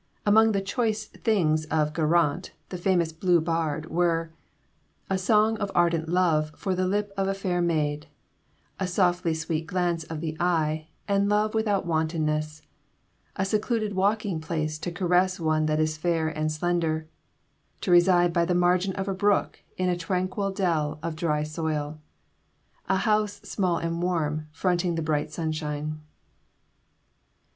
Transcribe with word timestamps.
Among 0.25 0.51
the 0.53 0.61
'Choice 0.61 1.05
Things' 1.05 1.65
of 1.65 1.93
Geraint, 1.93 2.53
the 2.69 2.79
famous 2.79 3.11
Blue 3.11 3.39
Bard, 3.39 3.91
were: 3.91 4.31
A 5.11 5.17
song 5.19 5.57
of 5.57 5.69
ardent 5.75 6.09
love 6.09 6.49
for 6.57 6.73
the 6.73 6.87
lip 6.87 7.11
of 7.15 7.27
a 7.27 7.35
fair 7.35 7.61
maid; 7.61 8.07
A 8.79 8.87
softly 8.87 9.35
sweet 9.35 9.67
glance 9.67 10.03
of 10.05 10.19
the 10.19 10.35
eye, 10.39 10.87
and 11.07 11.29
love 11.29 11.53
without 11.53 11.85
wantonness; 11.85 12.63
A 13.35 13.45
secluded 13.45 13.93
walking 13.93 14.41
place 14.41 14.79
to 14.79 14.91
caress 14.91 15.39
one 15.39 15.67
that 15.67 15.79
is 15.79 15.97
fair 15.97 16.29
and 16.29 16.51
slender; 16.51 17.07
To 17.81 17.91
reside 17.91 18.33
by 18.33 18.43
the 18.43 18.55
margin 18.55 18.93
of 18.93 19.07
a 19.07 19.13
brook 19.13 19.59
in 19.77 19.87
a 19.87 19.95
tranquil 19.95 20.49
dell 20.49 20.97
of 21.03 21.15
dry 21.15 21.43
soil; 21.43 22.01
A 22.89 22.95
house 22.97 23.33
small 23.43 23.77
and 23.77 24.01
warm, 24.01 24.47
fronting 24.51 24.95
the 24.95 25.03
bright 25.03 25.31
sunshine. 25.31 25.99